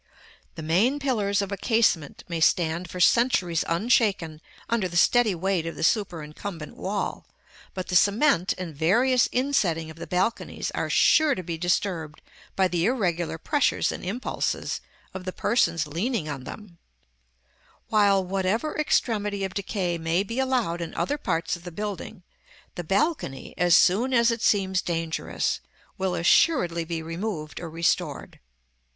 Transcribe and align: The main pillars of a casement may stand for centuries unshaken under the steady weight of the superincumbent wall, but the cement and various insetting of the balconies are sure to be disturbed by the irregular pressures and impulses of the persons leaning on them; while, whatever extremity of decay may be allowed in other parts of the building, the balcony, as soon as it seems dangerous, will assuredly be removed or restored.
The 0.55 0.63
main 0.63 0.97
pillars 0.97 1.43
of 1.43 1.51
a 1.51 1.57
casement 1.57 2.23
may 2.27 2.39
stand 2.39 2.89
for 2.89 2.99
centuries 2.99 3.63
unshaken 3.67 4.41
under 4.67 4.87
the 4.87 4.97
steady 4.97 5.35
weight 5.35 5.67
of 5.67 5.75
the 5.75 5.83
superincumbent 5.83 6.75
wall, 6.75 7.27
but 7.75 7.89
the 7.89 7.95
cement 7.95 8.55
and 8.57 8.75
various 8.75 9.27
insetting 9.27 9.91
of 9.91 9.97
the 9.97 10.07
balconies 10.07 10.71
are 10.71 10.89
sure 10.89 11.35
to 11.35 11.43
be 11.43 11.55
disturbed 11.55 12.23
by 12.55 12.67
the 12.67 12.85
irregular 12.87 13.37
pressures 13.37 13.91
and 13.91 14.03
impulses 14.03 14.81
of 15.13 15.23
the 15.23 15.31
persons 15.31 15.85
leaning 15.85 16.27
on 16.27 16.45
them; 16.45 16.79
while, 17.89 18.25
whatever 18.25 18.75
extremity 18.79 19.43
of 19.43 19.53
decay 19.53 19.99
may 19.99 20.23
be 20.23 20.39
allowed 20.39 20.81
in 20.81 20.95
other 20.95 21.19
parts 21.19 21.55
of 21.55 21.63
the 21.63 21.69
building, 21.71 22.23
the 22.73 22.83
balcony, 22.83 23.53
as 23.55 23.77
soon 23.77 24.15
as 24.15 24.31
it 24.31 24.41
seems 24.41 24.81
dangerous, 24.81 25.59
will 25.99 26.15
assuredly 26.15 26.83
be 26.83 27.03
removed 27.03 27.59
or 27.59 27.69
restored. 27.69 28.39